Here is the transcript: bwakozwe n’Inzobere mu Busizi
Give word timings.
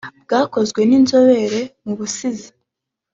bwakozwe 0.23 0.81
n’Inzobere 0.89 1.59
mu 1.83 1.93
Busizi 1.97 2.49